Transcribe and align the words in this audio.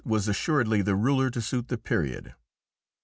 was 0.03 0.27
assuredly 0.27 0.81
the 0.81 0.95
ruler 0.95 1.29
to 1.29 1.39
suit 1.39 1.67
the 1.67 1.77
period. 1.77 2.33